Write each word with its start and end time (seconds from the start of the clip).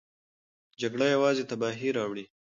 جګړه 0.81 1.05
یوازې 1.15 1.43
تباهي 1.49 1.89
راوړي. 1.97 2.25